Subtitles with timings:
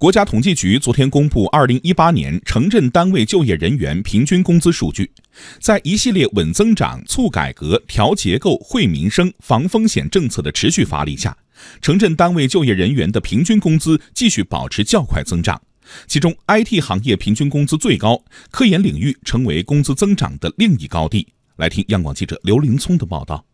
[0.00, 5.10] 国家统计局昨天公布二零一八年城镇单位就业人员平均工资数据，
[5.58, 11.36] 在一系列稳增长、促改革、调结构、惠民生、防风险政策的持续发力下，
[11.82, 15.60] 城镇单位就业人员的平均工资继续保持较快增长。
[16.06, 21.28] 其中，IT 行业平均工资最高，科研领域成为工资增长的另一高地。
[21.56, 23.44] 来听央广记者刘林聪的报道。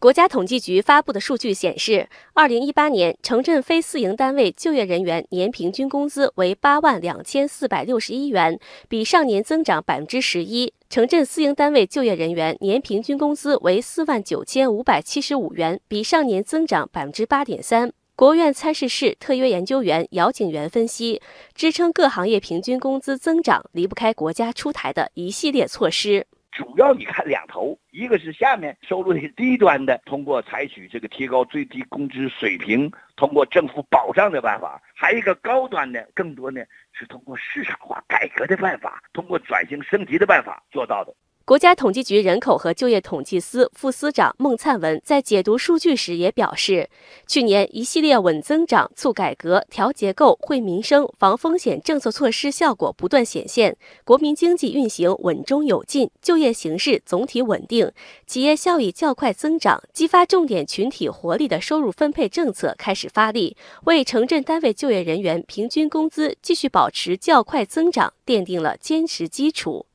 [0.00, 8.56] 国家统计局发布的数据显示，二零一八年城镇非私营单位就业人员年平均工资为八万两千四百六十一元，
[8.88, 17.92] 比上年增长百分之十一；城镇私营单位就业人员年平均工资为四万九千五百七十五元，比上年增长百分之八点三。
[18.14, 21.20] 国务院参事室特约研究员姚景元分析，
[21.56, 26.24] 支撑各行业平均工资增长，离不开国家出台的一系列措施。
[26.58, 36.60] 主要你看两头，一个是下面收入的低端的，通过采取这个提高最低工资水平，通过政府保障的办法；还有一个高端的，更多呢
[36.92, 41.14] 是通过市场化改革的办法，通过转型升级的办法做到的。
[41.48, 46.90] 国家统计局人口和就业统计司副司长孟灿文在解读数据时也表示，
[47.26, 57.90] 去年一系列稳增长、促改革、调结构、惠民生、防风险政策措施效果不断显现，国民经济运行稳中有进，就业形势总体稳定，
[58.26, 69.86] 企业效益较快增长，激发重点群体活力的收入分配政策开始发力，为城镇单位就业人员平均工资继续保持较快增长奠定了坚实基础。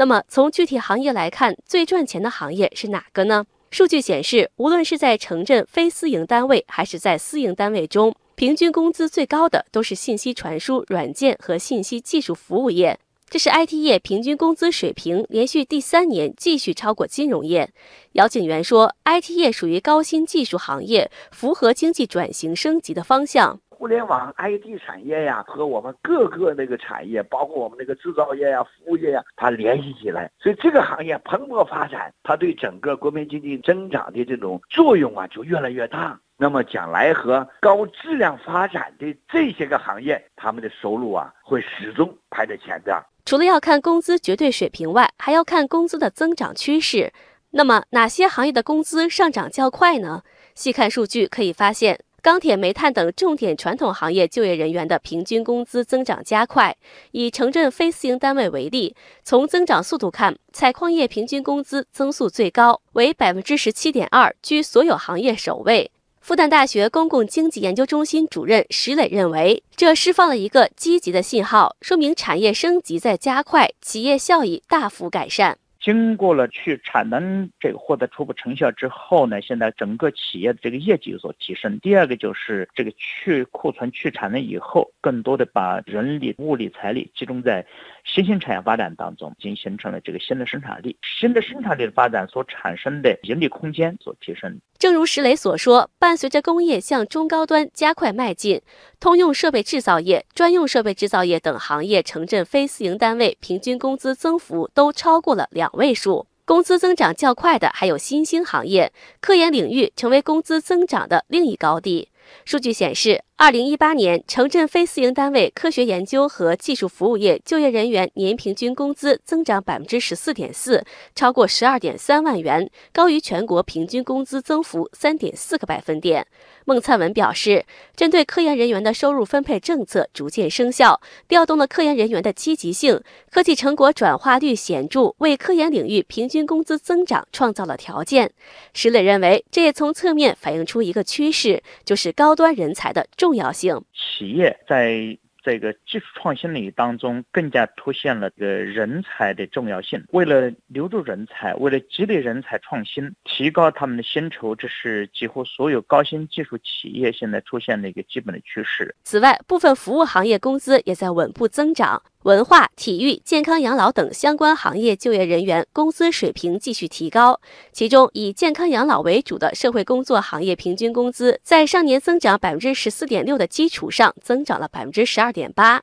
[0.00, 3.44] 那么，从具体行业来看，最赚钱的行业是哪个呢？
[3.72, 12.96] 数据显示，无论是在城镇非私营单位，还是在私营单位中，平均工资最高的都是信息传输、软件和信息技术服务业。
[13.28, 17.68] 这是 IT 业平均工资水平连续第三年继续超过金融业。
[18.12, 23.60] 姚景元说，IT 业属于高新技术行业，符合经济转型升级的方向。
[23.78, 36.18] 互联网 IT 产业呀，和我们各个那个产业，包括我们那个制造业呀、服务业呀，它联系起来，所以这个行业蓬勃发展，它对整个国民经济增长的这种作用啊，就越来越大。
[36.36, 42.96] 那么将来和高质量发展的这些个行业，他们的收入啊，会始终排在前边。
[43.26, 47.12] 除了要看工资绝对水平外，还要看工资的增长趋势。
[47.50, 50.22] 那么哪些行业的工资上涨较快呢？
[50.56, 52.00] 细看数据可以发现。
[52.28, 56.76] 钢铁、煤炭等重点传统行业就业人员的平均工资增长加快。
[57.12, 58.94] 以城镇非私营单位为例，
[59.24, 65.90] 从增长速度看，采矿业平均工资增速最高，为百分之十七点二，居所有行业首位。
[66.20, 75.56] 复旦大学公共经济研究中心主任石磊认为，这释放了一个积极的信号，说明产业升级在加快，企业效益大幅改善。
[75.88, 81.78] 经过了去产能这个获得初步成效之后呢，现在整个企业的这个业绩有所提升。
[81.80, 87.64] 第二个就是这个去库存、去产能以后，更多的把人力、物力、财力集中在
[88.12, 90.96] 新兴产业发展当中，已经形成了这个新的生产力。
[91.02, 94.58] 新的生产力的发展所产生的盈利空间所提升。
[94.78, 98.60] 正如石磊所说，伴随着工业向中高端加快迈进，
[98.98, 105.68] 通用设备制造业、专用设备制造业等行业城镇非私营单位平均工资增幅都超过了两。
[105.74, 112.08] 位数，工资增长较快的还有新兴行业，科研领域成为工资增长的另一高地。
[112.44, 120.84] 数据显示，二零一八年城镇非私营单位科学研究和技术服务业就业人员年平均工资增长百分之十四点四，
[121.14, 126.26] 超过十二点三万元，高于全国平均工资增幅三点四个百分点。
[126.64, 133.00] 孟灿文表示，针对科研人员的收入分配政策逐渐生效，调动了科研人员的积极性，
[133.30, 138.32] 科技成果转化率显著，为科研领域平均工资增长创造了条件。
[138.74, 143.82] 石磊认为，这也从侧面反映出一个趋势，就是高端人才的重要性。
[143.94, 150.04] 企业在这个技术创新领域当中，更加凸显了这个人才的重要性。
[150.10, 158.94] 为了留住人才，为了激励人才创新，提高他们的薪酬，这是几乎所有高新技术企业现在出现的一个基本的趋势。
[159.04, 162.02] 此外，部分服务行业工资也在稳步增长。
[162.24, 167.40] 文化、体育、健康养老等相关行业就业人员工资水平继续提高，
[167.72, 175.80] 其中以健康养老为主的社会工作行业平均工资，在上年增长百分之十四点六的基础上，增长了百分之十二点八。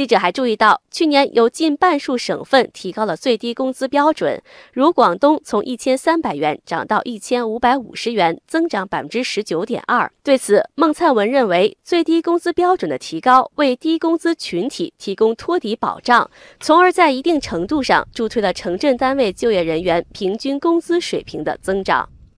[0.00, 4.42] 记者还注意到，去年有近半数省份提高了最低工资标准，
[4.72, 10.10] 如广东从一千三百元涨到一千五百五十元，增长百分之十九点二。
[10.22, 16.30] 对此，孟灿文认为，最低工资标准的提高为低工资群体提供托底保障，
[16.60, 22.08] 从而在一定程度上助推了城镇单位就业人员平均工资水平的增长。